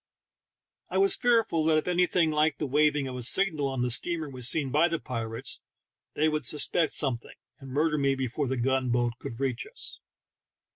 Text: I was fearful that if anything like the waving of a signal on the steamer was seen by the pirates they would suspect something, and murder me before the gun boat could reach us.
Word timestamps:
I 0.89 0.97
was 0.97 1.15
fearful 1.15 1.63
that 1.65 1.77
if 1.77 1.87
anything 1.87 2.31
like 2.31 2.57
the 2.57 2.65
waving 2.65 3.07
of 3.07 3.15
a 3.15 3.21
signal 3.21 3.67
on 3.67 3.83
the 3.83 3.91
steamer 3.91 4.27
was 4.27 4.47
seen 4.49 4.71
by 4.71 4.87
the 4.87 4.97
pirates 4.97 5.61
they 6.15 6.27
would 6.27 6.43
suspect 6.47 6.93
something, 6.93 7.35
and 7.59 7.69
murder 7.69 7.99
me 7.99 8.15
before 8.15 8.47
the 8.47 8.57
gun 8.57 8.89
boat 8.89 9.13
could 9.19 9.39
reach 9.39 9.67
us. 9.67 9.99